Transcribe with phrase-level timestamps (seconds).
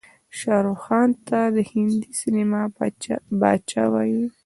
[0.39, 2.61] شاروخ خان ته د هندي سينما
[3.39, 4.23] بادشاه وايې.